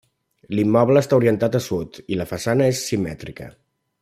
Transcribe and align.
L'immoble 0.59 1.03
està 1.05 1.19
orientat 1.21 1.59
a 1.59 1.63
sud 1.67 2.01
i 2.15 2.19
la 2.23 2.29
façana 2.35 2.71
és 2.73 2.85
simètrica. 2.89 3.55